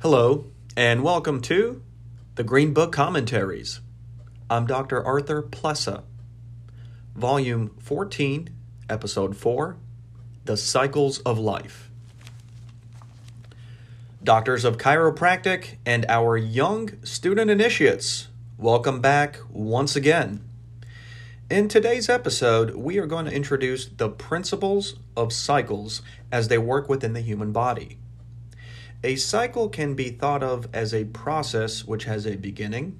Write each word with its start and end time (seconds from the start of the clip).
Hello, 0.00 0.44
and 0.76 1.02
welcome 1.02 1.40
to 1.40 1.82
the 2.36 2.44
Green 2.44 2.72
Book 2.72 2.92
Commentaries. 2.92 3.80
I'm 4.48 4.66
Dr. 4.66 5.04
Arthur 5.04 5.42
Plessa, 5.42 6.04
Volume 7.16 7.74
14, 7.80 8.50
Episode 8.88 9.36
4 9.36 9.76
The 10.44 10.56
Cycles 10.56 11.18
of 11.20 11.36
Life. 11.36 11.90
Doctors 14.22 14.64
of 14.64 14.78
Chiropractic 14.78 15.78
and 15.84 16.06
our 16.08 16.36
young 16.36 17.02
student 17.02 17.50
initiates, 17.50 18.28
welcome 18.56 19.00
back 19.00 19.40
once 19.50 19.96
again. 19.96 20.44
In 21.48 21.68
today's 21.68 22.08
episode, 22.08 22.74
we 22.74 22.98
are 22.98 23.06
going 23.06 23.26
to 23.26 23.32
introduce 23.32 23.86
the 23.86 24.08
principles 24.08 24.96
of 25.16 25.32
cycles 25.32 26.02
as 26.32 26.48
they 26.48 26.58
work 26.58 26.88
within 26.88 27.12
the 27.12 27.20
human 27.20 27.52
body. 27.52 27.98
A 29.04 29.14
cycle 29.14 29.68
can 29.68 29.94
be 29.94 30.10
thought 30.10 30.42
of 30.42 30.66
as 30.74 30.92
a 30.92 31.04
process 31.04 31.84
which 31.84 32.02
has 32.02 32.26
a 32.26 32.34
beginning, 32.34 32.98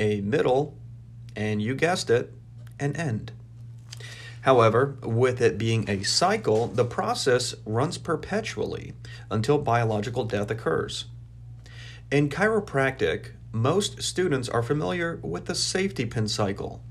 a 0.00 0.20
middle, 0.20 0.76
and 1.36 1.62
you 1.62 1.76
guessed 1.76 2.10
it, 2.10 2.32
an 2.80 2.96
end. 2.96 3.30
However, 4.40 4.96
with 5.04 5.40
it 5.40 5.56
being 5.56 5.88
a 5.88 6.02
cycle, 6.02 6.66
the 6.66 6.84
process 6.84 7.54
runs 7.64 7.98
perpetually 7.98 8.94
until 9.30 9.58
biological 9.58 10.24
death 10.24 10.50
occurs. 10.50 11.04
In 12.10 12.30
chiropractic, 12.30 13.34
most 13.52 14.02
students 14.02 14.48
are 14.48 14.64
familiar 14.64 15.20
with 15.22 15.44
the 15.44 15.54
safety 15.54 16.04
pin 16.04 16.26
cycle. 16.26 16.82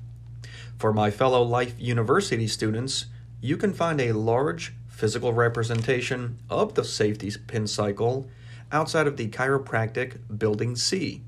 For 0.78 0.92
my 0.92 1.10
fellow 1.10 1.42
Life 1.42 1.76
University 1.78 2.48
students, 2.48 3.06
you 3.40 3.56
can 3.56 3.74
find 3.74 4.02
a 4.02 4.12
large 4.12 4.74
physical 4.88 5.32
representation 5.32 6.38
of 6.50 6.76
the 6.76 6.84
safety 6.84 7.32
pin 7.48 7.68
cycle 7.68 8.28
outside 8.72 9.08
of 9.08 9.16
the 9.16 9.30
chiropractic 9.30 10.18
Building 10.38 10.76
C. 10.76 11.22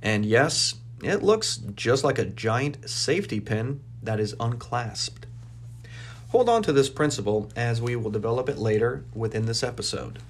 And 0.00 0.24
yes, 0.24 0.74
it 1.02 1.22
looks 1.22 1.56
just 1.74 2.04
like 2.04 2.18
a 2.18 2.24
giant 2.24 2.88
safety 2.88 3.40
pin 3.40 3.80
that 4.02 4.20
is 4.20 4.34
unclasped. 4.38 5.26
Hold 6.28 6.48
on 6.48 6.62
to 6.62 6.72
this 6.72 6.88
principle 6.88 7.50
as 7.56 7.82
we 7.82 7.96
will 7.96 8.10
develop 8.10 8.48
it 8.48 8.56
later 8.56 9.04
within 9.14 9.46
this 9.46 9.64
episode. 9.64 10.20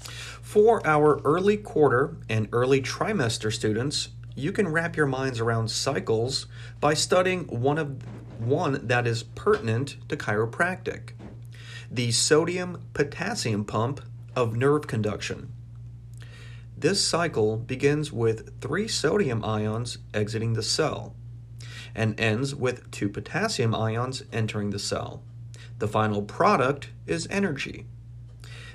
For 0.00 0.84
our 0.86 1.20
early 1.22 1.58
quarter 1.58 2.16
and 2.30 2.48
early 2.50 2.80
trimester 2.80 3.52
students, 3.52 4.08
you 4.36 4.52
can 4.52 4.68
wrap 4.68 4.96
your 4.96 5.06
minds 5.06 5.40
around 5.40 5.70
cycles 5.70 6.46
by 6.78 6.94
studying 6.94 7.44
one 7.46 7.78
of 7.78 8.02
one 8.38 8.86
that 8.86 9.06
is 9.06 9.22
pertinent 9.22 9.96
to 10.08 10.16
chiropractic. 10.16 11.12
The 11.90 12.12
sodium 12.12 12.82
potassium 12.92 13.64
pump 13.64 14.02
of 14.36 14.54
nerve 14.54 14.86
conduction. 14.86 15.52
This 16.76 17.02
cycle 17.04 17.56
begins 17.56 18.12
with 18.12 18.60
three 18.60 18.86
sodium 18.86 19.42
ions 19.42 19.96
exiting 20.12 20.52
the 20.52 20.62
cell 20.62 21.14
and 21.94 22.20
ends 22.20 22.54
with 22.54 22.90
two 22.90 23.08
potassium 23.08 23.74
ions 23.74 24.22
entering 24.30 24.68
the 24.68 24.78
cell. 24.78 25.22
The 25.78 25.88
final 25.88 26.20
product 26.20 26.90
is 27.06 27.26
energy. 27.30 27.86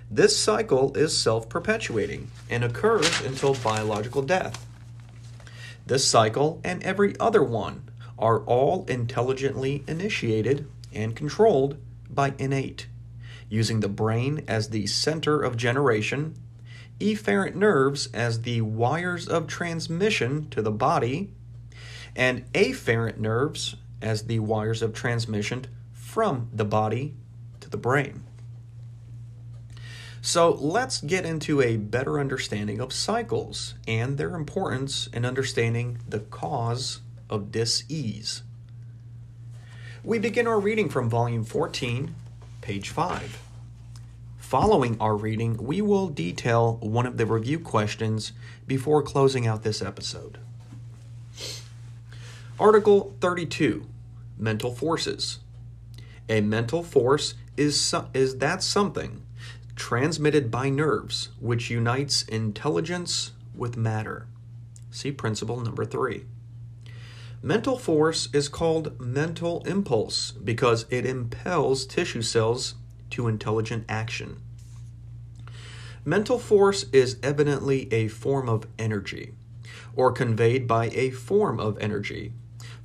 This 0.10 0.36
cycle 0.36 0.98
is 0.98 1.16
self 1.16 1.48
perpetuating 1.48 2.32
and 2.50 2.64
occurs 2.64 3.22
until 3.22 3.54
biological 3.54 4.24
death. 4.24 4.66
This 5.92 6.08
cycle 6.08 6.62
and 6.64 6.82
every 6.84 7.20
other 7.20 7.44
one 7.44 7.90
are 8.18 8.40
all 8.46 8.86
intelligently 8.86 9.84
initiated 9.90 10.66
and 10.94 11.18
controlled 11.18 11.76
by 12.10 12.34
innate 12.38 12.88
using 13.50 13.82
the 13.82 13.90
brain 13.90 14.46
as 14.48 14.70
the 14.70 14.88
center 14.88 15.42
of 15.42 15.58
generation, 15.58 16.36
efferent 17.02 17.56
nerves 17.56 18.08
as 18.14 18.44
the 18.44 18.62
wires 18.62 19.28
of 19.28 19.48
transmission 19.48 20.48
to 20.52 20.62
the 20.62 20.72
body, 20.72 21.34
and 22.16 22.50
afferent 22.54 23.18
nerves 23.18 23.76
as 24.02 24.28
the 24.28 24.40
wires 24.40 24.82
of 24.82 24.94
transmission 24.94 25.66
from 25.92 26.48
the 26.54 26.64
body 26.64 27.16
to 27.60 27.70
the 27.70 27.76
brain. 27.76 28.24
So 30.24 30.52
let's 30.52 31.02
get 31.02 31.26
into 31.26 31.62
a 31.62 31.78
better 31.78 32.20
understanding 32.20 32.80
of 32.80 32.94
cycles 32.94 33.74
and 33.88 34.20
their 34.20 34.36
importance 34.36 35.08
in 35.08 35.26
understanding 35.26 35.98
the 36.08 36.20
cause 36.20 37.00
of 37.28 37.52
dis-ease. 37.52 38.44
We 40.04 40.20
begin 40.20 40.46
our 40.46 40.60
reading 40.60 40.90
from 40.90 41.10
volume 41.10 41.44
14, 41.44 42.14
page 42.62 42.90
5. 42.90 43.42
Following 44.38 44.96
our 45.00 45.16
reading, 45.16 45.58
we 45.58 45.82
will 45.82 46.08
detail 46.08 46.78
one 46.82 47.08
of 47.08 47.18
the 47.18 47.26
review 47.26 47.60
questions 47.60 48.32
before 48.68 49.02
closing 49.02 49.48
out 49.48 49.64
this 49.64 49.82
episode. 49.82 50.38
Article 52.60 53.16
32 53.22 53.88
Mental 54.38 54.72
Forces. 54.72 55.40
A 56.30 56.42
mental 56.42 56.84
force 56.84 57.34
is, 57.58 57.96
is 58.14 58.38
that 58.38 58.62
something 58.62 59.24
transmitted 59.76 60.52
by 60.52 60.70
nerves 60.70 61.30
which 61.40 61.70
unites 61.70 62.24
intelligence 62.24 63.32
with 63.56 63.78
matter. 63.78 64.28
See 64.92 65.12
principle 65.12 65.60
number 65.60 65.86
three. 65.86 66.26
Mental 67.44 67.78
force 67.78 68.30
is 68.34 68.50
called 68.50 69.00
mental 69.00 69.64
impulse 69.66 70.32
because 70.32 70.86
it 70.92 71.06
impels 71.06 71.86
tissue 71.86 72.22
cells 72.22 72.76
to 73.10 73.28
intelligent 73.28 73.86
action. 73.90 74.38
Mental 76.06 76.38
force 76.38 76.86
is 76.92 77.18
evidently 77.24 77.92
a 77.94 78.08
form 78.08 78.50
of 78.50 78.66
energy, 78.78 79.34
or 79.96 80.12
conveyed 80.12 80.68
by 80.68 80.90
a 80.90 81.12
form 81.12 81.60
of 81.60 81.78
energy, 81.80 82.34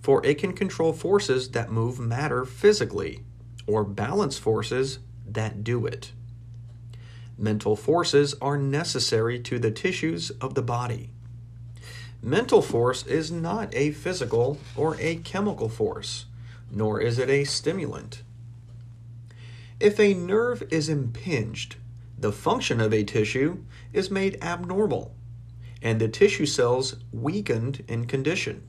for 0.00 0.24
it 0.24 0.38
can 0.38 0.52
control 0.52 0.92
forces 0.92 1.50
that 1.50 1.70
move 1.70 1.98
matter 1.98 2.44
physically, 2.44 3.24
or 3.66 3.84
balance 3.84 4.38
forces 4.38 4.98
that 5.26 5.64
do 5.64 5.86
it. 5.86 6.12
Mental 7.38 7.76
forces 7.76 8.34
are 8.40 8.56
necessary 8.56 9.38
to 9.40 9.58
the 9.58 9.70
tissues 9.70 10.30
of 10.40 10.54
the 10.54 10.62
body. 10.62 11.10
Mental 12.22 12.62
force 12.62 13.06
is 13.06 13.30
not 13.30 13.74
a 13.74 13.92
physical 13.92 14.58
or 14.74 14.96
a 14.98 15.16
chemical 15.16 15.68
force, 15.68 16.26
nor 16.70 17.00
is 17.00 17.18
it 17.18 17.28
a 17.28 17.44
stimulant. 17.44 18.22
If 19.78 20.00
a 20.00 20.14
nerve 20.14 20.62
is 20.70 20.88
impinged, 20.88 21.76
the 22.18 22.32
function 22.32 22.80
of 22.80 22.94
a 22.94 23.04
tissue 23.04 23.58
is 23.92 24.10
made 24.10 24.38
abnormal, 24.42 25.14
and 25.82 26.00
the 26.00 26.08
tissue 26.08 26.46
cells 26.46 26.96
weakened 27.12 27.84
in 27.86 28.06
condition. 28.06 28.62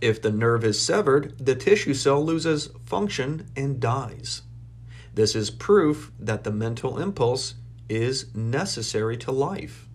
If 0.00 0.20
the 0.20 0.32
nerve 0.32 0.64
is 0.64 0.80
severed, 0.80 1.38
the 1.38 1.54
tissue 1.54 1.94
cell 1.94 2.22
loses 2.22 2.70
function 2.84 3.48
and 3.56 3.78
dies. 3.78 4.42
This 5.16 5.34
is 5.34 5.48
proof 5.48 6.12
that 6.18 6.44
the 6.44 6.52
mental 6.52 6.98
impulse 6.98 7.54
is 7.88 8.34
necessary 8.34 9.16
to 9.16 9.32
life. 9.32 9.88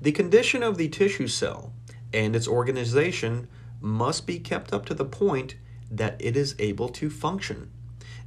The 0.00 0.10
condition 0.10 0.62
of 0.62 0.78
the 0.78 0.88
tissue 0.88 1.28
cell 1.28 1.74
and 2.14 2.34
its 2.34 2.48
organization 2.48 3.46
must 3.78 4.26
be 4.26 4.38
kept 4.38 4.72
up 4.72 4.86
to 4.86 4.94
the 4.94 5.04
point 5.04 5.56
that 5.90 6.16
it 6.18 6.34
is 6.34 6.56
able 6.58 6.88
to 6.88 7.10
function 7.10 7.70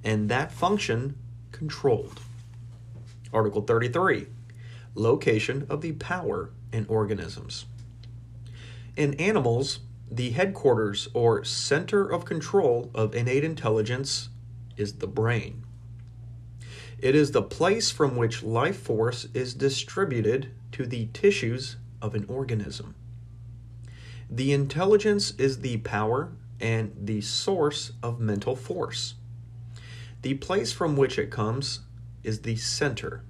and 0.04 0.30
that 0.30 0.52
function 0.52 1.18
controlled. 1.52 2.20
Article 3.34 3.64
33 3.64 4.28
Location 4.94 5.66
of 5.70 5.82
the 5.82 5.94
power 5.94 6.52
in 6.72 6.86
organisms. 6.86 7.66
In 8.96 9.16
animals, 9.16 9.80
the 10.12 10.30
headquarters 10.30 11.08
or 11.16 11.44
center 11.44 12.08
of 12.08 12.26
control 12.26 12.92
of 12.94 13.16
innate 13.16 13.44
intelligence 13.44 14.30
is 14.78 14.94
the 14.94 15.08
brain. 15.08 15.64
It 17.02 17.16
is 17.16 17.32
the 17.32 17.42
place 17.42 17.92
from 17.92 18.18
which 18.18 18.44
life 18.44 18.78
force 18.78 19.28
is 19.34 19.54
distributed 19.54 20.52
to 20.74 20.86
the 20.86 21.08
tissues 21.14 21.78
of 22.02 22.14
an 22.14 22.26
organism. 22.28 22.96
The 24.30 24.52
intelligence 24.52 25.32
is 25.38 25.62
the 25.62 25.78
power 25.78 26.34
and 26.60 26.94
the 27.00 27.22
source 27.22 27.94
of 28.04 28.20
mental 28.20 28.56
force. 28.56 29.16
The 30.24 30.34
place 30.36 30.74
from 30.74 30.98
which 30.98 31.18
it 31.18 31.32
comes 31.32 31.80
is 32.24 32.42
the 32.42 32.58
center. 32.58 33.24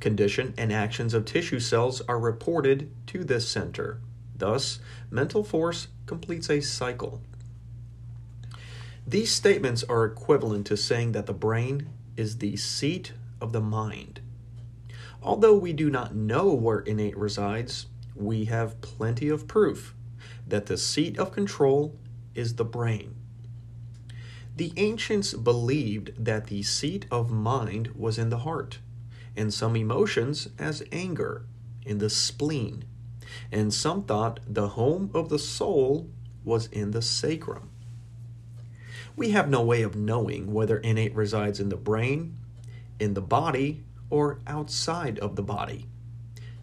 Condition 0.00 0.52
and 0.58 0.70
actions 0.70 1.14
of 1.14 1.24
tissue 1.24 1.60
cells 1.60 2.02
are 2.02 2.18
reported 2.18 2.90
to 3.06 3.24
this 3.24 3.48
center. 3.48 4.00
Thus, 4.36 4.80
mental 5.10 5.42
force 5.42 5.88
completes 6.04 6.50
a 6.50 6.60
cycle. 6.60 7.22
These 9.06 9.32
statements 9.32 9.82
are 9.84 10.04
equivalent 10.04 10.66
to 10.66 10.76
saying 10.76 11.12
that 11.12 11.24
the 11.24 11.32
brain 11.32 11.88
is 12.16 12.38
the 12.38 12.56
seat 12.56 13.12
of 13.40 13.52
the 13.52 13.60
mind. 13.60 14.20
Although 15.22 15.56
we 15.56 15.72
do 15.72 15.90
not 15.90 16.14
know 16.14 16.52
where 16.52 16.80
innate 16.80 17.16
resides, 17.16 17.86
we 18.14 18.44
have 18.44 18.80
plenty 18.80 19.28
of 19.28 19.48
proof 19.48 19.94
that 20.46 20.66
the 20.66 20.76
seat 20.76 21.18
of 21.18 21.32
control 21.32 21.96
is 22.34 22.54
the 22.54 22.64
brain. 22.64 23.16
The 24.56 24.72
ancients 24.76 25.34
believed 25.34 26.12
that 26.24 26.46
the 26.46 26.62
seat 26.62 27.06
of 27.10 27.30
mind 27.30 27.88
was 27.96 28.18
in 28.18 28.28
the 28.28 28.38
heart, 28.38 28.78
and 29.36 29.52
some 29.52 29.74
emotions, 29.74 30.48
as 30.58 30.84
anger, 30.92 31.44
in 31.84 31.98
the 31.98 32.10
spleen, 32.10 32.84
and 33.50 33.74
some 33.74 34.04
thought 34.04 34.40
the 34.46 34.68
home 34.68 35.10
of 35.12 35.28
the 35.28 35.38
soul 35.38 36.08
was 36.44 36.66
in 36.66 36.92
the 36.92 37.02
sacrum. 37.02 37.70
We 39.16 39.30
have 39.30 39.48
no 39.48 39.62
way 39.62 39.82
of 39.82 39.94
knowing 39.94 40.52
whether 40.52 40.78
innate 40.78 41.14
resides 41.14 41.60
in 41.60 41.68
the 41.68 41.76
brain, 41.76 42.36
in 42.98 43.14
the 43.14 43.20
body, 43.20 43.84
or 44.10 44.40
outside 44.46 45.18
of 45.20 45.36
the 45.36 45.42
body. 45.42 45.86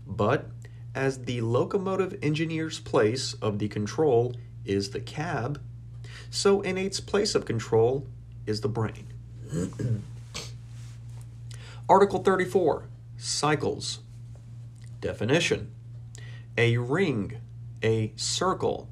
But 0.06 0.48
as 0.94 1.24
the 1.24 1.42
locomotive 1.42 2.20
engineer's 2.22 2.80
place 2.80 3.34
of 3.36 3.60
the 3.60 3.70
control 3.70 4.36
is 4.66 4.90
the 4.90 5.00
cab, 5.00 5.62
so 6.30 6.62
innate's 6.64 7.00
place 7.00 7.36
of 7.36 7.46
control 7.46 8.08
is 8.46 8.62
the 8.62 8.68
brain. 8.70 9.08
Article 11.90 12.20
34 12.20 12.86
Cycles. 13.18 14.00
Definition 15.00 15.72
A 16.58 16.78
ring, 16.78 17.38
a 17.82 18.12
circle, 18.16 18.90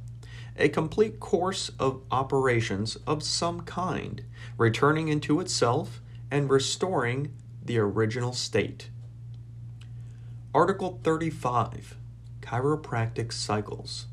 a 0.59 0.69
complete 0.69 1.19
course 1.19 1.71
of 1.79 2.01
operations 2.11 2.95
of 3.07 3.23
some 3.23 3.61
kind, 3.61 4.23
returning 4.57 5.07
into 5.07 5.39
itself 5.39 6.01
and 6.29 6.49
restoring 6.49 7.33
the 7.63 7.79
original 7.79 8.33
state. 8.33 8.89
Article 10.53 10.99
35 11.03 11.95
Chiropractic 12.41 13.31
Cycles 13.31 14.07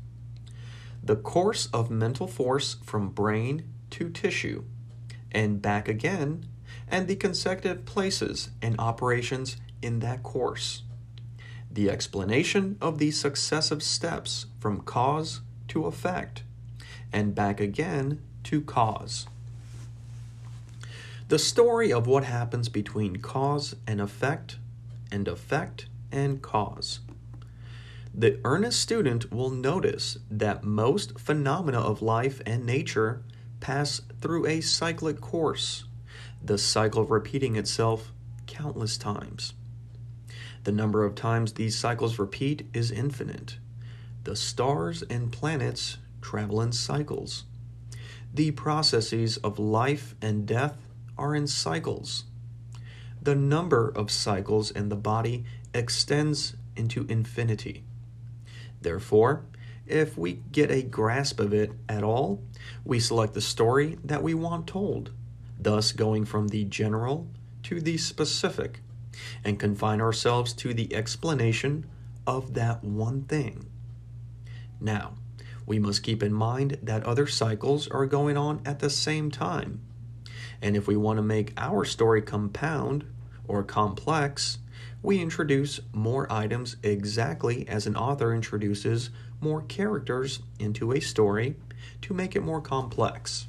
the 1.07 1.15
course 1.15 1.67
of 1.67 1.89
mental 1.89 2.27
force 2.27 2.75
from 2.83 3.09
brain 3.09 3.63
to 3.91 4.09
tissue 4.09 4.65
and 5.31 5.61
back 5.61 5.87
again, 5.87 6.45
and 6.87 7.07
the 7.07 7.15
consecutive 7.15 7.85
places 7.85 8.49
and 8.61 8.75
operations 8.77 9.55
in 9.81 9.99
that 9.99 10.23
course. 10.23 10.83
The 11.71 11.89
explanation 11.89 12.77
of 12.81 12.97
the 12.97 13.11
successive 13.11 13.81
steps 13.81 14.47
from 14.59 14.81
cause 14.81 15.41
to 15.69 15.85
effect 15.85 16.43
and 17.11 17.35
back 17.35 17.59
again 17.59 18.21
to 18.43 18.61
cause. 18.61 19.27
The 21.29 21.39
story 21.39 21.91
of 21.91 22.07
what 22.07 22.23
happens 22.23 22.69
between 22.69 23.17
cause 23.17 23.75
and 23.85 23.99
effect, 23.99 24.57
and 25.11 25.27
effect 25.27 25.87
and 26.11 26.41
cause. 26.41 26.99
The 28.13 28.39
earnest 28.45 28.79
student 28.79 29.31
will 29.31 29.49
notice 29.49 30.17
that 30.31 30.63
most 30.63 31.19
phenomena 31.19 31.79
of 31.79 32.01
life 32.01 32.41
and 32.45 32.65
nature 32.65 33.21
pass 33.59 34.01
through 34.21 34.47
a 34.47 34.61
cyclic 34.61 35.19
course, 35.19 35.83
the 36.43 36.57
cycle 36.57 37.03
repeating 37.03 37.55
itself 37.55 38.11
countless 38.45 38.97
times. 38.97 39.53
The 40.63 40.71
number 40.71 41.05
of 41.05 41.15
times 41.15 41.53
these 41.53 41.77
cycles 41.77 42.17
repeat 42.17 42.67
is 42.73 42.89
infinite. 42.91 43.57
The 44.27 44.35
stars 44.35 45.03
and 45.03 45.31
planets 45.31 45.99
travel 46.19 46.61
in 46.61 46.73
cycles. 46.73 47.45
The 48.33 48.51
processes 48.51 49.37
of 49.37 49.57
life 49.57 50.15
and 50.21 50.45
death 50.45 50.75
are 51.17 51.33
in 51.33 51.47
cycles. 51.47 52.25
The 53.21 53.35
number 53.35 53.87
of 53.87 54.11
cycles 54.11 54.69
in 54.69 54.89
the 54.89 54.97
body 54.97 55.45
extends 55.73 56.57
into 56.75 57.05
infinity. 57.07 57.85
Therefore, 58.81 59.45
if 59.85 60.17
we 60.17 60.41
get 60.51 60.71
a 60.71 60.81
grasp 60.81 61.39
of 61.39 61.53
it 61.53 61.71
at 61.87 62.03
all, 62.03 62.43
we 62.83 62.99
select 62.99 63.33
the 63.33 63.39
story 63.39 63.97
that 64.03 64.23
we 64.23 64.33
want 64.33 64.67
told, 64.67 65.11
thus 65.57 65.93
going 65.93 66.25
from 66.25 66.49
the 66.49 66.65
general 66.65 67.29
to 67.63 67.79
the 67.79 67.95
specific, 67.95 68.81
and 69.45 69.57
confine 69.57 70.01
ourselves 70.01 70.51
to 70.55 70.73
the 70.73 70.93
explanation 70.93 71.85
of 72.27 72.55
that 72.55 72.83
one 72.83 73.23
thing. 73.23 73.67
Now, 74.79 75.13
we 75.65 75.79
must 75.79 76.03
keep 76.03 76.23
in 76.23 76.33
mind 76.33 76.77
that 76.81 77.03
other 77.03 77.27
cycles 77.27 77.87
are 77.89 78.05
going 78.05 78.37
on 78.37 78.61
at 78.65 78.79
the 78.79 78.89
same 78.89 79.29
time. 79.29 79.81
And 80.61 80.75
if 80.75 80.87
we 80.87 80.95
want 80.95 81.17
to 81.17 81.23
make 81.23 81.53
our 81.57 81.85
story 81.85 82.21
compound 82.21 83.05
or 83.47 83.63
complex, 83.63 84.59
we 85.03 85.19
introduce 85.19 85.79
more 85.93 86.31
items 86.31 86.77
exactly 86.83 87.67
as 87.67 87.85
an 87.85 87.95
author 87.95 88.33
introduces 88.33 89.09
more 89.39 89.61
characters 89.61 90.39
into 90.59 90.91
a 90.91 90.99
story 90.99 91.55
to 92.01 92.13
make 92.13 92.35
it 92.35 92.43
more 92.43 92.61
complex. 92.61 93.47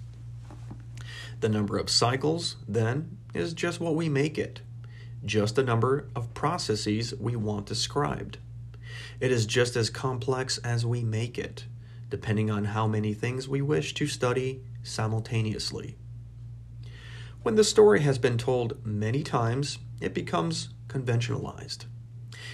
The 1.40 1.48
number 1.48 1.78
of 1.78 1.88
cycles, 1.88 2.56
then, 2.66 3.16
is 3.32 3.54
just 3.54 3.80
what 3.80 3.94
we 3.94 4.08
make 4.08 4.38
it, 4.38 4.60
just 5.24 5.54
the 5.54 5.62
number 5.62 6.08
of 6.14 6.34
processes 6.34 7.14
we 7.14 7.36
want 7.36 7.66
described. 7.66 8.38
It 9.20 9.30
is 9.30 9.46
just 9.46 9.76
as 9.76 9.90
complex 9.90 10.58
as 10.58 10.86
we 10.86 11.02
make 11.02 11.38
it, 11.38 11.66
depending 12.08 12.50
on 12.50 12.66
how 12.66 12.86
many 12.86 13.14
things 13.14 13.48
we 13.48 13.62
wish 13.62 13.94
to 13.94 14.06
study 14.06 14.62
simultaneously. 14.82 15.96
When 17.42 17.54
the 17.54 17.64
story 17.64 18.00
has 18.00 18.18
been 18.18 18.38
told 18.38 18.84
many 18.84 19.22
times, 19.22 19.78
it 20.00 20.14
becomes 20.14 20.70
conventionalized. 20.88 21.86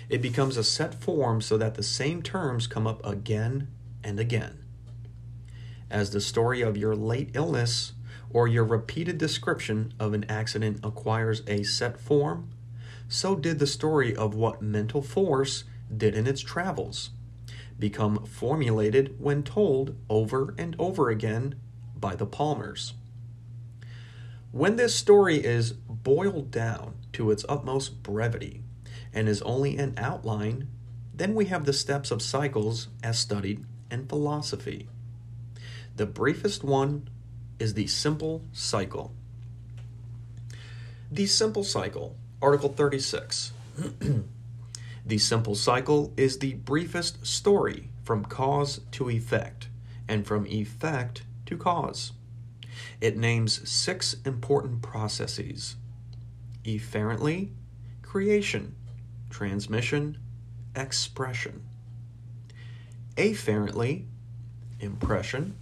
It 0.08 0.20
becomes 0.20 0.56
a 0.56 0.64
set 0.64 0.94
form 0.94 1.40
so 1.40 1.56
that 1.56 1.74
the 1.74 1.82
same 1.82 2.22
terms 2.22 2.66
come 2.66 2.86
up 2.86 3.04
again 3.04 3.68
and 4.02 4.20
again. 4.20 4.64
As 5.90 6.10
the 6.10 6.20
story 6.20 6.60
of 6.60 6.76
your 6.76 6.94
late 6.94 7.30
illness 7.34 7.92
or 8.30 8.48
your 8.48 8.64
repeated 8.64 9.16
description 9.18 9.94
of 9.98 10.12
an 10.12 10.24
accident 10.24 10.80
acquires 10.82 11.42
a 11.46 11.62
set 11.62 12.00
form, 12.00 12.50
so 13.08 13.36
did 13.36 13.58
the 13.58 13.66
story 13.66 14.14
of 14.14 14.34
what 14.34 14.60
mental 14.60 15.02
force 15.02 15.64
did 15.94 16.14
in 16.14 16.26
its 16.26 16.40
travels 16.40 17.10
become 17.78 18.24
formulated 18.24 19.16
when 19.18 19.42
told 19.42 19.96
over 20.08 20.54
and 20.58 20.76
over 20.78 21.10
again 21.10 21.54
by 21.96 22.14
the 22.14 22.26
Palmers. 22.26 22.94
When 24.52 24.76
this 24.76 24.94
story 24.94 25.44
is 25.44 25.72
boiled 25.72 26.50
down 26.50 26.94
to 27.14 27.30
its 27.30 27.44
utmost 27.48 28.02
brevity 28.02 28.62
and 29.12 29.28
is 29.28 29.42
only 29.42 29.76
an 29.76 29.94
outline, 29.96 30.68
then 31.12 31.34
we 31.34 31.46
have 31.46 31.64
the 31.64 31.72
steps 31.72 32.10
of 32.10 32.22
cycles 32.22 32.88
as 33.02 33.18
studied 33.18 33.64
in 33.90 34.06
philosophy. 34.06 34.88
The 35.96 36.06
briefest 36.06 36.62
one 36.62 37.08
is 37.58 37.74
the 37.74 37.86
simple 37.86 38.44
cycle. 38.52 39.12
The 41.10 41.26
simple 41.26 41.64
cycle, 41.64 42.16
Article 42.42 42.68
36. 42.68 43.52
the 45.06 45.18
simple 45.18 45.54
cycle 45.54 46.12
is 46.16 46.38
the 46.38 46.54
briefest 46.54 47.26
story 47.26 47.90
from 48.02 48.24
cause 48.24 48.80
to 48.92 49.10
effect, 49.10 49.68
and 50.08 50.26
from 50.26 50.46
effect 50.46 51.22
to 51.46 51.56
cause. 51.56 52.12
It 53.00 53.16
names 53.16 53.68
six 53.68 54.16
important 54.24 54.82
processes 54.82 55.76
efferently, 56.66 57.52
creation, 58.02 58.74
transmission, 59.28 60.16
expression. 60.74 61.62
Afferently, 63.18 64.06
impression, 64.80 65.54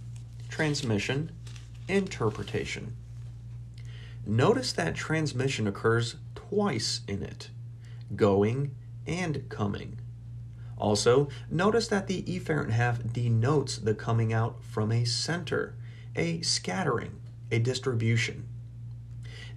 transmission, 0.49 1.31
interpretation. 1.87 2.95
Notice 4.25 4.71
that 4.73 4.95
transmission 4.95 5.67
occurs 5.67 6.15
twice 6.35 7.01
in 7.07 7.21
it, 7.21 7.49
going 8.15 8.71
and 9.05 9.47
coming. 9.49 9.99
Also, 10.77 11.29
notice 11.49 11.87
that 11.87 12.07
the 12.07 12.23
efferent 12.23 12.71
half 12.71 13.01
denotes 13.13 13.77
the 13.77 13.93
coming 13.93 14.33
out 14.33 14.63
from 14.63 14.91
a 14.91 15.05
center, 15.05 15.75
a 16.15 16.41
scattering, 16.41 17.21
a 17.51 17.59
distribution. 17.59 18.47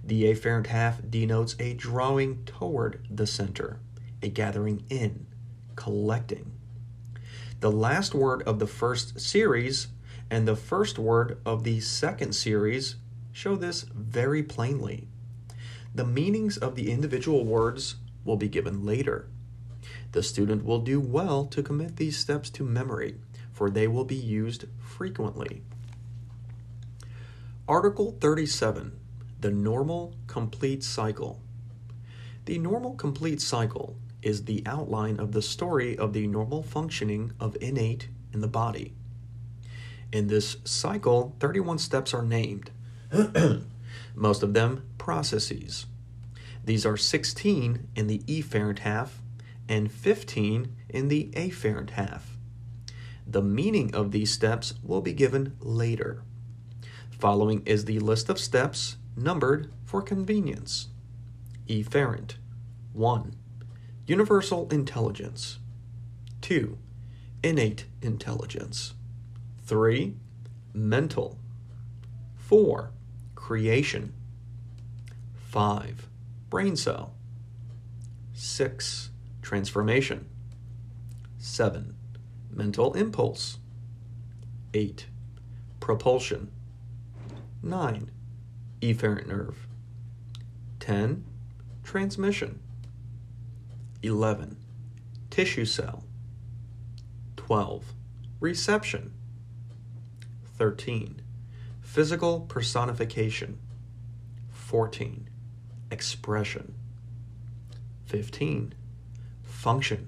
The 0.03 0.23
afferent 0.23 0.67
half 0.67 1.01
denotes 1.09 1.55
a 1.59 1.73
drawing 1.73 2.45
toward 2.45 3.05
the 3.09 3.27
center, 3.27 3.79
a 4.21 4.29
gathering 4.29 4.85
in, 4.89 5.27
collecting. 5.75 6.53
The 7.59 7.71
last 7.71 8.13
word 8.15 8.41
of 8.43 8.59
the 8.59 8.67
first 8.67 9.19
series 9.19 9.87
and 10.29 10.47
the 10.47 10.55
first 10.55 10.97
word 10.99 11.39
of 11.45 11.63
the 11.63 11.79
second 11.79 12.33
series 12.33 12.95
show 13.31 13.55
this 13.55 13.83
very 13.83 14.43
plainly. 14.43 15.07
The 15.93 16.05
meanings 16.05 16.57
of 16.57 16.75
the 16.75 16.91
individual 16.91 17.43
words 17.43 17.95
will 18.23 18.37
be 18.37 18.47
given 18.47 18.85
later. 18.85 19.27
The 20.11 20.23
student 20.23 20.63
will 20.63 20.79
do 20.79 20.99
well 20.99 21.45
to 21.45 21.63
commit 21.63 21.97
these 21.97 22.17
steps 22.17 22.49
to 22.51 22.63
memory, 22.63 23.15
for 23.51 23.69
they 23.69 23.87
will 23.87 24.05
be 24.05 24.15
used 24.15 24.65
frequently. 24.79 25.61
Article 27.67 28.17
37 28.21 28.93
the 29.39 29.51
normal 29.51 30.15
complete 30.25 30.83
cycle. 30.83 31.39
The 32.45 32.57
normal 32.57 32.95
complete 32.95 33.41
cycle 33.41 33.95
is 34.21 34.45
the 34.45 34.63
outline 34.65 35.19
of 35.19 35.31
the 35.31 35.41
story 35.41 35.97
of 35.97 36.13
the 36.13 36.27
normal 36.27 36.63
functioning 36.63 37.33
of 37.39 37.55
innate 37.61 38.07
in 38.33 38.41
the 38.41 38.47
body. 38.47 38.93
In 40.11 40.27
this 40.27 40.57
cycle, 40.63 41.35
31 41.39 41.77
steps 41.77 42.13
are 42.13 42.23
named, 42.23 42.71
most 44.15 44.41
of 44.41 44.53
them 44.53 44.83
processes. 44.97 45.85
These 46.65 46.85
are 46.85 46.97
16 46.97 47.87
in 47.95 48.07
the 48.07 48.19
efferent 48.19 48.79
half 48.79 49.21
and 49.69 49.91
15 49.91 50.75
in 50.89 51.07
the 51.07 51.31
afferent 51.35 51.91
half. 51.91 52.37
The 53.25 53.41
meaning 53.41 53.93
of 53.93 54.11
these 54.11 54.31
steps 54.31 54.73
will 54.83 55.01
be 55.01 55.13
given 55.13 55.55
later. 55.59 56.23
Following 57.09 57.61
is 57.65 57.85
the 57.85 57.99
list 57.99 58.29
of 58.29 58.39
steps 58.39 58.97
numbered 59.15 59.71
for 59.83 60.01
convenience. 60.01 60.87
Efferent 61.67 62.35
1. 62.93 63.35
Universal 64.05 64.69
intelligence. 64.71 65.57
2. 66.41 66.77
Innate 67.43 67.85
intelligence. 68.01 68.93
3. 69.65 70.15
Mental. 70.73 71.37
4. 72.37 72.91
Creation. 73.35 74.13
5. 75.49 76.07
Brain 76.49 76.75
cell. 76.75 77.13
6. 78.33 79.09
Transformation. 79.47 80.27
7. 81.37 81.95
Mental 82.51 82.91
impulse. 82.95 83.59
8. 84.73 85.05
Propulsion. 85.79 86.51
9. 87.63 88.11
Efferent 88.81 89.25
nerve. 89.25 89.65
10. 90.81 91.23
Transmission. 91.85 92.59
11. 94.03 94.57
Tissue 95.29 95.63
cell. 95.63 96.03
12. 97.37 97.93
Reception. 98.41 99.13
13. 100.57 101.21
Physical 101.79 102.41
personification. 102.41 103.59
14. 104.51 105.29
Expression. 105.89 106.73
15. 108.07 108.73
Function. 109.57 110.07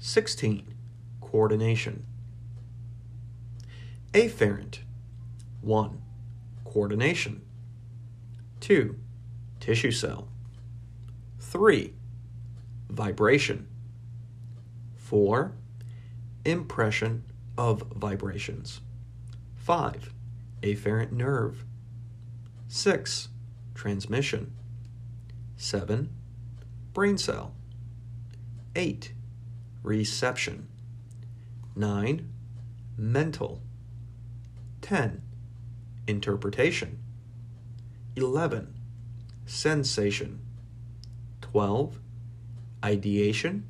16. 0.00 0.74
Coordination. 1.22 2.04
Afferent. 4.12 4.80
1. 5.62 6.02
Coordination. 6.66 7.40
2. 8.60 8.96
Tissue 9.60 9.90
cell. 9.90 10.28
3. 11.40 11.94
Vibration. 12.90 13.66
4. 14.96 15.52
Impression 16.44 17.24
of 17.56 17.82
vibrations. 17.94 18.82
5. 19.56 20.12
Afferent 20.62 21.12
nerve. 21.12 21.64
6. 22.68 23.28
Transmission. 23.74 24.52
7. 25.56 26.10
Brain 26.92 27.16
cell. 27.16 27.54
8. 28.76 29.12
Reception. 29.82 30.68
9. 31.76 32.28
Mental. 32.96 33.60
10. 34.82 35.22
Interpretation. 36.06 36.98
11. 38.16 38.74
Sensation. 39.46 40.40
12. 41.40 41.98
Ideation. 42.84 43.66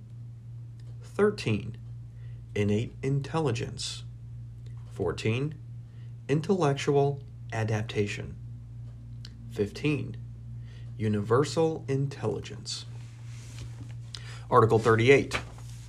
13. 1.02 1.76
Innate 2.54 2.94
intelligence. 3.02 4.04
14 4.94 5.54
intellectual 6.28 7.20
adaptation. 7.52 8.37
15. 9.50 10.16
Universal 10.96 11.84
intelligence. 11.88 12.87
Article 14.54 14.78
38. 14.78 15.37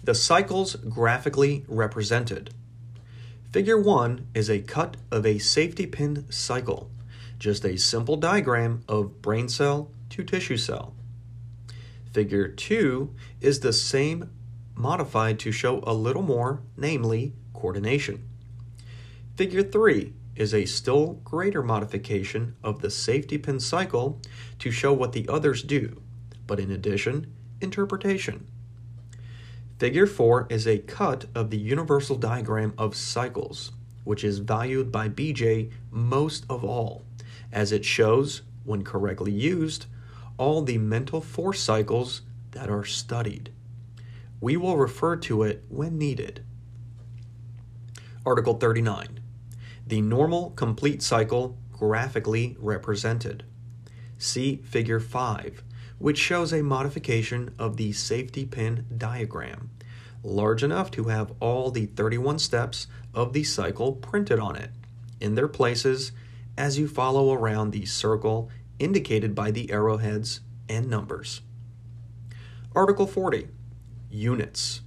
The 0.04 0.16
cycles 0.16 0.74
graphically 0.74 1.66
represented. 1.68 2.50
Figure 3.52 3.80
1 3.80 4.26
is 4.34 4.50
a 4.50 4.60
cut 4.60 4.98
of 5.12 5.24
a 5.24 5.38
safety 5.38 5.86
pin 5.86 6.26
cycle, 6.32 6.90
just 7.38 7.64
a 7.64 7.78
simple 7.78 8.16
diagram 8.18 8.82
of 8.88 9.22
brain 9.22 9.50
cell 9.50 9.92
to 10.10 10.24
tissue 10.24 10.58
cell. 10.58 10.96
Figure 12.12 12.48
2 12.48 13.14
is 13.40 13.60
the 13.60 13.72
same 13.72 14.32
modified 14.74 15.38
to 15.42 15.52
show 15.52 15.84
a 15.84 15.94
little 15.94 16.24
more, 16.24 16.64
namely 16.76 17.34
coordination. 17.54 18.28
Figure 19.36 19.62
3 19.62 20.12
is 20.36 20.56
a 20.56 20.66
still 20.66 21.20
greater 21.24 21.62
modification 21.62 22.56
of 22.64 22.82
the 22.82 22.90
safety 22.90 23.38
pin 23.38 23.60
cycle 23.60 24.20
to 24.58 24.72
show 24.72 24.92
what 24.92 25.14
the 25.14 25.30
others 25.30 25.62
do, 25.62 26.02
but 26.48 26.60
in 26.60 26.72
addition, 26.72 27.32
interpretation. 27.62 28.48
Figure 29.78 30.08
4 30.08 30.48
is 30.50 30.66
a 30.66 30.78
cut 30.78 31.26
of 31.36 31.50
the 31.50 31.58
universal 31.58 32.16
diagram 32.16 32.74
of 32.78 32.96
cycles, 32.96 33.74
which 34.06 34.24
is 34.24 34.40
valued 34.40 34.90
by 34.90 35.10
BJ 35.10 35.70
most 35.92 36.46
of 36.50 36.64
all, 36.64 37.04
as 37.52 37.74
it 37.74 37.84
shows, 37.84 38.44
when 38.64 38.84
correctly 38.84 39.34
used, 39.34 39.86
all 40.38 40.62
the 40.62 40.78
mental 40.78 41.20
force 41.20 41.60
cycles 41.60 42.22
that 42.52 42.70
are 42.70 42.86
studied. 42.86 43.52
We 44.40 44.56
will 44.56 44.78
refer 44.78 45.18
to 45.18 45.44
it 45.44 45.66
when 45.68 45.98
needed. 45.98 46.46
Article 48.26 48.54
39 48.56 49.20
the 49.88 50.02
normal 50.02 50.50
complete 50.52 51.04
cycle 51.04 51.60
graphically 51.72 52.58
represented. 52.60 53.44
See 54.18 54.56
Figure 54.56 55.00
5, 55.00 55.62
which 55.98 56.18
shows 56.18 56.52
a 56.52 56.62
modification 56.62 57.54
of 57.58 57.78
the 57.78 57.92
safety 57.94 58.46
pin 58.46 58.86
diagram, 58.98 59.70
large 60.24 60.64
enough 60.64 60.92
to 60.92 61.06
have 61.06 61.34
all 61.40 61.72
the 61.72 61.86
31 61.86 62.40
steps 62.40 62.88
of 63.14 63.34
the 63.34 63.44
cycle 63.44 63.94
printed 63.94 64.40
on 64.40 64.56
it, 64.56 64.72
in 65.20 65.36
their 65.36 65.48
places 65.48 66.12
as 66.58 66.78
you 66.78 66.88
follow 66.88 67.34
around 67.34 67.72
the 67.72 67.86
circle 67.86 68.50
indicated 68.80 69.34
by 69.34 69.52
the 69.52 69.72
arrowheads 69.72 70.42
and 70.68 70.90
numbers. 70.90 71.42
Article 72.76 73.08
40 73.08 73.48
Units. 74.10 74.82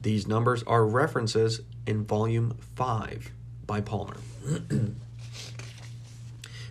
These 0.00 0.26
numbers 0.26 0.62
are 0.64 0.86
references 0.86 1.60
in 1.86 2.04
Volume 2.04 2.56
5 2.76 3.32
by 3.66 3.80
Palmer. 3.80 4.16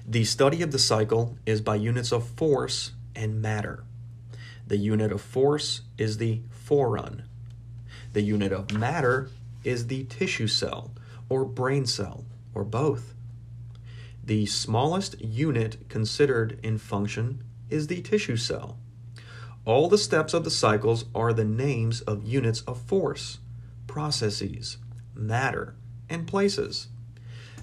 the 0.07 0.23
study 0.23 0.61
of 0.61 0.71
the 0.71 0.79
cycle 0.79 1.37
is 1.45 1.59
by 1.61 1.75
units 1.75 2.11
of 2.11 2.27
force 2.29 2.91
and 3.17 3.41
matter. 3.41 3.83
The 4.67 4.77
unit 4.77 5.11
of 5.11 5.21
force 5.21 5.81
is 5.97 6.17
the 6.17 6.41
forun. 6.51 7.23
The 8.13 8.21
unit 8.21 8.51
of 8.51 8.71
matter 8.71 9.29
is 9.63 9.87
the 9.87 10.03
tissue 10.03 10.47
cell 10.47 10.91
or 11.29 11.43
brain 11.43 11.85
cell 11.85 12.25
or 12.53 12.63
both. 12.63 13.13
The 14.23 14.45
smallest 14.45 15.19
unit 15.21 15.89
considered 15.89 16.59
in 16.61 16.77
function 16.77 17.43
is 17.69 17.87
the 17.87 18.01
tissue 18.01 18.37
cell. 18.37 18.77
All 19.65 19.89
the 19.89 19.97
steps 19.97 20.33
of 20.33 20.43
the 20.43 20.51
cycles 20.51 21.05
are 21.15 21.33
the 21.33 21.43
names 21.43 22.01
of 22.01 22.25
units 22.25 22.61
of 22.61 22.81
force, 22.81 23.39
processes, 23.87 24.77
matter, 25.13 25.75
and 26.09 26.27
places. 26.27 26.87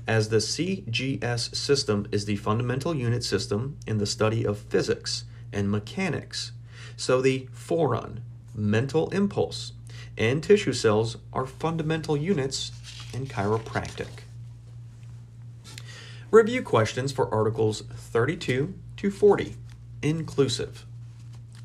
As 0.06 0.28
the 0.28 0.38
CGS 0.38 1.54
system 1.54 2.06
is 2.12 2.26
the 2.26 2.36
fundamental 2.36 2.94
unit 2.94 3.24
system 3.24 3.78
in 3.86 3.98
the 3.98 4.06
study 4.06 4.44
of 4.44 4.58
physics 4.58 5.24
and 5.54 5.70
mechanics, 5.70 6.52
so 6.96 7.22
the 7.22 7.48
forun, 7.54 8.18
mental 8.54 9.08
impulse, 9.10 9.72
and 10.18 10.42
tissue 10.42 10.72
cells 10.72 11.16
are 11.32 11.46
fundamental 11.46 12.16
units 12.16 12.72
in 13.12 13.26
chiropractic. 13.26 14.24
Review 16.30 16.62
questions 16.62 17.12
for 17.12 17.32
Articles 17.32 17.82
32 17.94 18.74
to 18.96 19.10
40, 19.10 19.56
inclusive. 20.02 20.84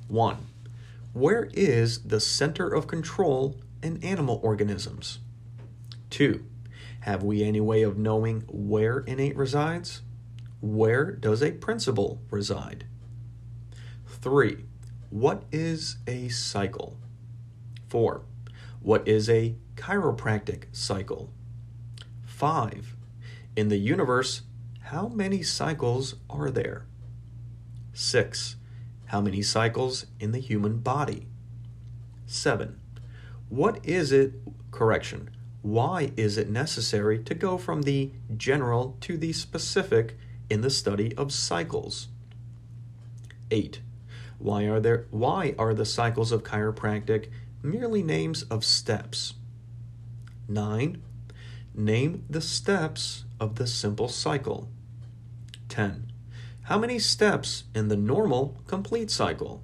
1. 0.07 0.37
Where 1.13 1.49
is 1.53 2.03
the 2.03 2.19
center 2.19 2.67
of 2.67 2.87
control 2.87 3.55
in 3.81 4.03
animal 4.03 4.39
organisms? 4.43 5.19
2. 6.11 6.45
Have 7.01 7.23
we 7.23 7.43
any 7.43 7.59
way 7.59 7.81
of 7.81 7.97
knowing 7.97 8.43
where 8.47 8.99
innate 8.99 9.35
resides? 9.35 10.01
Where 10.61 11.11
does 11.11 11.41
a 11.41 11.53
principle 11.53 12.21
reside? 12.29 12.85
3. 14.21 14.65
What 15.09 15.43
is 15.51 15.97
a 16.05 16.27
cycle? 16.27 16.97
4. 17.87 18.21
What 18.81 19.07
is 19.07 19.29
a 19.29 19.55
chiropractic 19.75 20.65
cycle? 20.73 21.31
5. 22.25 22.95
In 23.55 23.69
the 23.69 23.77
universe, 23.77 24.41
how 24.81 25.07
many 25.07 25.41
cycles 25.41 26.15
are 26.29 26.51
there? 26.51 26.85
6. 27.93 28.57
How 29.05 29.21
many 29.21 29.41
cycles 29.41 30.05
in 30.19 30.33
the 30.33 30.39
human 30.39 30.79
body? 30.79 31.27
7. 32.25 32.77
What 33.47 33.79
is 33.85 34.11
it, 34.11 34.33
correction, 34.71 35.29
why 35.61 36.11
is 36.17 36.37
it 36.37 36.49
necessary 36.49 37.19
to 37.23 37.33
go 37.33 37.57
from 37.57 37.83
the 37.83 38.11
general 38.35 38.97
to 39.01 39.17
the 39.17 39.31
specific 39.31 40.17
in 40.49 40.59
the 40.59 40.69
study 40.69 41.15
of 41.15 41.31
cycles? 41.31 42.09
8. 43.49 43.79
Why 44.39 44.63
are 44.63 44.79
there 44.79 45.05
why 45.11 45.53
are 45.59 45.73
the 45.73 45.85
cycles 45.85 46.31
of 46.31 46.43
chiropractic 46.43 47.29
merely 47.61 48.01
names 48.01 48.43
of 48.43 48.63
steps? 48.63 49.33
9. 50.47 51.03
Name 51.75 52.25
the 52.29 52.41
steps 52.41 53.25
of 53.39 53.55
the 53.55 53.67
simple 53.67 54.07
cycle. 54.07 54.69
10. 55.67 56.11
How 56.63 56.79
many 56.79 56.99
steps 56.99 57.65
in 57.75 57.89
the 57.89 57.97
normal 57.97 58.61
complete 58.65 59.11
cycle? 59.11 59.61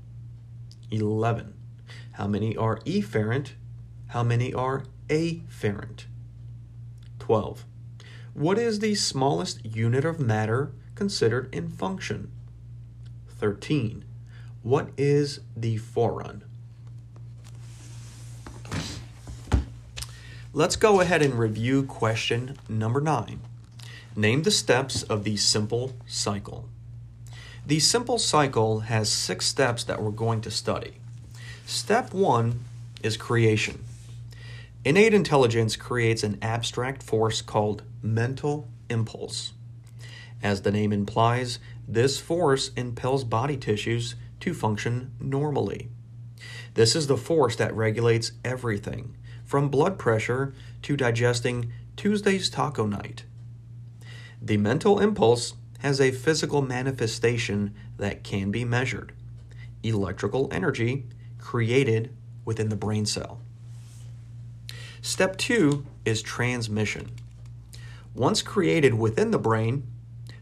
11. 0.92 1.54
How 2.14 2.28
many 2.28 2.56
are 2.56 2.80
efferent? 2.82 3.52
How 4.08 4.24
many 4.24 4.54
are 4.54 4.84
afferent? 5.08 6.06
12. 7.20 7.66
What 8.34 8.58
is 8.58 8.80
the 8.80 8.96
smallest 8.96 9.66
unit 9.66 10.04
of 10.04 10.20
matter 10.20 10.74
considered 10.96 11.54
in 11.56 11.70
function? 11.70 12.32
13. 13.28 14.04
What 14.66 14.90
is 14.98 15.42
the 15.56 15.78
forun? 15.78 16.42
Let's 20.54 20.76
go 20.76 21.02
ahead 21.02 21.22
and 21.22 21.36
review 21.36 21.84
question 21.84 22.58
number 22.68 23.00
9. 23.00 23.42
Name 24.16 24.42
the 24.42 24.50
steps 24.50 25.04
of 25.04 25.24
the 25.24 25.38
simple 25.38 25.94
cycle. 26.08 26.68
The 27.64 27.80
simple 27.80 28.18
cycle 28.18 28.80
has 28.80 29.08
six 29.08 29.46
steps 29.46 29.84
that 29.84 30.02
we're 30.02 30.10
going 30.10 30.42
to 30.42 30.50
study. 30.50 30.96
Step 31.68 32.12
1 32.12 32.60
is 33.04 33.18
creation. 33.18 33.84
Innate 34.84 35.14
intelligence 35.14 35.76
creates 35.76 36.24
an 36.24 36.40
abstract 36.42 37.04
force 37.04 37.44
called 37.44 37.84
mental 38.02 38.68
impulse. 38.90 39.54
As 40.42 40.64
the 40.64 40.72
name 40.72 40.92
implies, 40.92 41.60
this 41.88 42.20
force 42.20 42.72
impels 42.76 43.24
body 43.24 43.58
tissues 43.58 44.16
to 44.46 44.54
function 44.54 45.12
normally. 45.20 45.90
This 46.76 46.96
is 46.96 47.08
the 47.08 47.18
force 47.18 47.56
that 47.56 47.76
regulates 47.76 48.32
everything, 48.44 49.18
from 49.44 49.70
blood 49.70 49.98
pressure 49.98 50.54
to 50.84 50.96
digesting 50.96 51.74
Tuesday's 51.98 52.48
taco 52.48 52.86
night. 52.86 53.24
The 54.40 54.58
mental 54.58 55.00
impulse 55.00 55.56
has 55.80 56.00
a 56.00 56.12
physical 56.12 56.62
manifestation 56.62 57.74
that 57.98 58.24
can 58.24 58.52
be 58.52 58.64
measured 58.64 59.14
electrical 59.82 60.48
energy 60.52 61.06
created 61.40 62.16
within 62.44 62.70
the 62.70 62.76
brain 62.76 63.06
cell. 63.06 63.40
Step 65.02 65.38
two 65.38 65.86
is 66.06 66.22
transmission. 66.24 67.12
Once 68.16 68.42
created 68.42 68.96
within 68.96 69.30
the 69.30 69.40
brain, 69.40 69.88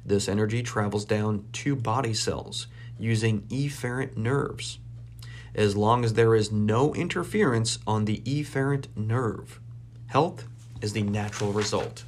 this 0.06 0.30
energy 0.30 0.62
travels 0.62 1.04
down 1.04 1.46
to 1.52 1.76
body 1.76 2.14
cells 2.14 2.68
using 3.04 3.42
efferent 3.50 4.16
nerves. 4.16 4.80
As 5.54 5.76
long 5.76 6.04
as 6.04 6.14
there 6.14 6.34
is 6.34 6.52
no 6.52 6.96
interference 6.96 7.78
on 7.86 8.06
the 8.06 8.22
efferent 8.22 8.88
nerve, 8.96 9.60
health 10.08 10.48
is 10.82 10.94
the 10.94 11.04
natural 11.04 11.52
result. 11.52 12.06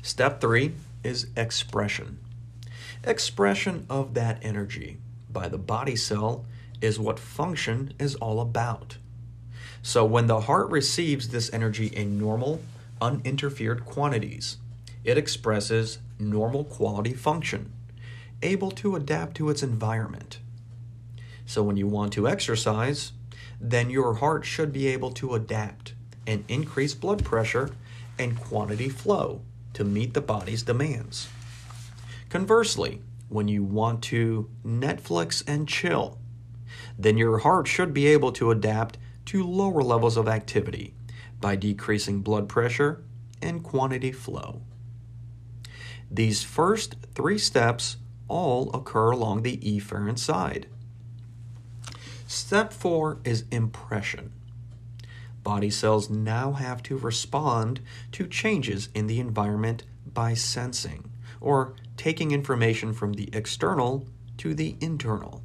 Step 0.00 0.40
three 0.40 0.72
is 1.02 1.26
expression. 1.36 2.18
Expression 3.04 3.84
of 3.90 4.14
that 4.14 4.38
energy 4.42 4.98
by 5.30 5.48
the 5.48 5.58
body 5.58 5.96
cell 5.96 6.44
is 6.80 6.98
what 6.98 7.18
function 7.18 7.92
is 7.98 8.14
all 8.16 8.40
about. 8.40 8.96
So 9.82 10.04
when 10.04 10.28
the 10.28 10.42
heart 10.42 10.70
receives 10.70 11.28
this 11.28 11.52
energy 11.52 11.86
in 11.88 12.18
normal, 12.18 12.60
uninterfered 13.00 13.84
quantities, 13.84 14.56
it 15.04 15.18
expresses 15.18 15.98
normal 16.18 16.64
quality 16.64 17.12
function, 17.12 17.72
able 18.42 18.70
to 18.70 18.96
adapt 18.96 19.36
to 19.36 19.50
its 19.50 19.62
environment. 19.62 20.38
So 21.46 21.62
when 21.62 21.76
you 21.76 21.86
want 21.86 22.12
to 22.14 22.28
exercise, 22.28 23.12
then 23.60 23.90
your 23.90 24.14
heart 24.14 24.44
should 24.44 24.72
be 24.72 24.86
able 24.88 25.10
to 25.12 25.34
adapt 25.34 25.94
and 26.26 26.44
increase 26.48 26.94
blood 26.94 27.24
pressure 27.24 27.70
and 28.18 28.38
quantity 28.38 28.88
flow 28.88 29.40
to 29.72 29.84
meet 29.84 30.14
the 30.14 30.20
body's 30.20 30.62
demands. 30.62 31.28
Conversely, 32.28 33.00
when 33.28 33.48
you 33.48 33.62
want 33.62 34.02
to 34.02 34.50
Netflix 34.64 35.42
and 35.46 35.68
chill, 35.68 36.18
then 36.98 37.16
your 37.16 37.38
heart 37.38 37.66
should 37.66 37.94
be 37.94 38.06
able 38.06 38.32
to 38.32 38.50
adapt 38.50 38.98
to 39.26 39.44
lower 39.44 39.82
levels 39.82 40.16
of 40.16 40.28
activity 40.28 40.94
by 41.40 41.56
decreasing 41.56 42.20
blood 42.20 42.48
pressure 42.48 43.02
and 43.40 43.62
quantity 43.62 44.12
flow. 44.12 44.62
These 46.10 46.42
first 46.42 46.96
three 47.14 47.38
steps 47.38 47.98
all 48.28 48.70
occur 48.74 49.10
along 49.10 49.42
the 49.42 49.56
efferent 49.58 50.18
side. 50.18 50.66
Step 52.26 52.72
four 52.72 53.18
is 53.24 53.44
impression. 53.50 54.32
Body 55.42 55.70
cells 55.70 56.10
now 56.10 56.52
have 56.52 56.82
to 56.82 56.98
respond 56.98 57.80
to 58.12 58.26
changes 58.26 58.90
in 58.94 59.06
the 59.06 59.18
environment 59.18 59.84
by 60.12 60.34
sensing 60.34 61.10
or 61.40 61.74
taking 61.96 62.30
information 62.32 62.92
from 62.92 63.14
the 63.14 63.30
external 63.32 64.06
to 64.36 64.54
the 64.54 64.76
internal. 64.80 65.42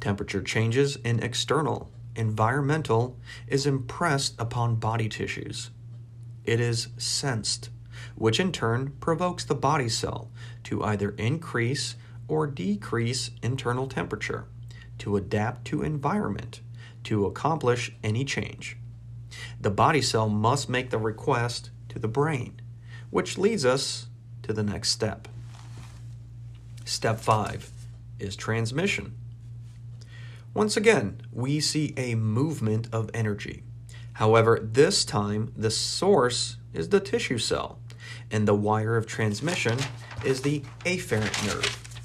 Temperature 0.00 0.42
changes 0.42 0.96
in 0.96 1.20
external, 1.20 1.90
environmental, 2.16 3.18
is 3.46 3.66
impressed 3.66 4.34
upon 4.38 4.76
body 4.76 5.08
tissues. 5.08 5.70
It 6.44 6.60
is 6.60 6.88
sensed, 6.96 7.70
which 8.16 8.40
in 8.40 8.52
turn 8.52 8.92
provokes 9.00 9.44
the 9.44 9.54
body 9.54 9.88
cell 9.88 10.30
to 10.64 10.82
either 10.84 11.10
increase 11.10 11.96
or 12.28 12.46
decrease 12.46 13.30
internal 13.42 13.86
temperature 13.86 14.46
to 14.98 15.16
adapt 15.16 15.64
to 15.64 15.82
environment 15.82 16.60
to 17.04 17.26
accomplish 17.26 17.92
any 18.04 18.24
change. 18.24 18.76
The 19.60 19.70
body 19.70 20.02
cell 20.02 20.28
must 20.28 20.68
make 20.68 20.90
the 20.90 20.98
request 20.98 21.70
to 21.88 21.98
the 21.98 22.08
brain, 22.08 22.60
which 23.10 23.38
leads 23.38 23.64
us 23.64 24.06
to 24.42 24.52
the 24.52 24.62
next 24.62 24.90
step. 24.90 25.28
Step 26.84 27.20
5 27.20 27.70
is 28.18 28.36
transmission. 28.36 29.14
Once 30.52 30.76
again, 30.76 31.20
we 31.32 31.60
see 31.60 31.94
a 31.96 32.14
movement 32.16 32.88
of 32.92 33.10
energy. 33.14 33.62
However, 34.14 34.58
this 34.60 35.04
time 35.04 35.52
the 35.56 35.70
source 35.70 36.56
is 36.74 36.88
the 36.88 37.00
tissue 37.00 37.38
cell, 37.38 37.78
and 38.30 38.46
the 38.46 38.54
wire 38.54 38.96
of 38.96 39.06
transmission 39.06 39.78
is 40.24 40.42
the 40.42 40.62
afferent 40.84 41.46
nerve. 41.46 42.00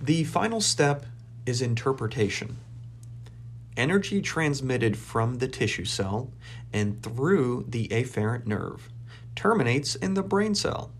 The 0.00 0.24
final 0.24 0.60
step 0.60 1.06
is 1.46 1.62
interpretation. 1.62 2.58
Energy 3.76 4.20
transmitted 4.20 4.96
from 4.96 5.38
the 5.38 5.48
tissue 5.48 5.84
cell 5.84 6.30
and 6.72 7.02
through 7.02 7.64
the 7.68 7.88
afferent 7.88 8.46
nerve 8.46 8.88
terminates 9.34 9.94
in 9.94 10.14
the 10.14 10.22
brain 10.22 10.54
cell. 10.54 10.92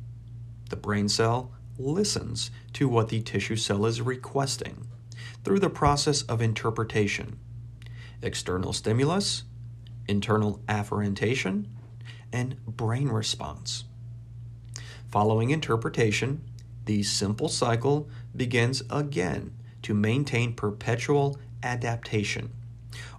The 0.71 0.77
brain 0.77 1.09
cell 1.09 1.53
listens 1.79 2.51
to 2.75 2.89
what 2.89 3.09
the 3.09 3.21
tissue 3.21 3.57
cell 3.57 3.87
is 3.87 4.01
requesting 4.01 4.87
through 5.45 5.61
the 5.61 5.71
process 5.71 6.23
of 6.23 6.41
interpretation 6.43 7.39
external 8.21 8.73
stimulus, 8.73 9.45
internal 10.09 10.61
afferentation, 10.69 11.67
and 12.33 12.65
brain 12.67 13.09
response. 13.09 13.85
Following 15.11 15.51
interpretation, 15.51 16.43
the 16.85 17.03
simple 17.03 17.49
cycle 17.49 18.09
begins 18.35 18.83
again 18.91 19.53
to 19.83 19.95
maintain 19.95 20.55
perpetual 20.55 21.39
adaptation 21.63 22.51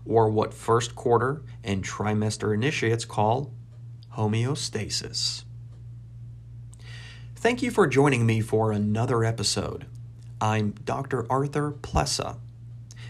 or 0.06 0.30
what 0.30 0.54
first 0.54 0.96
quarter 0.96 1.42
and 1.64 1.84
trimester 1.84 2.54
initiates 2.54 3.06
call 3.06 3.54
homeostasis. 4.16 5.44
Thank 7.36 7.62
you 7.62 7.72
for 7.72 7.88
joining 7.88 8.26
me 8.26 8.42
for 8.42 8.72
another 8.72 9.24
episode. 9.24 9.86
I'm 10.42 10.72
Dr. 10.84 11.26
Arthur 11.32 11.72
Plessa. 11.72 12.38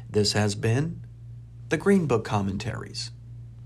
This 0.09 0.33
has 0.33 0.55
been 0.55 1.01
the 1.69 1.77
Green 1.77 2.05
Book 2.05 2.25
Commentaries. 2.25 3.11